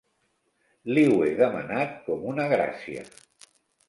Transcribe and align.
Li 0.97 1.03
ho 1.09 1.19
he 1.25 1.29
demanat 1.41 1.93
com 2.07 2.25
una 2.31 2.47
gràcia. 2.55 3.05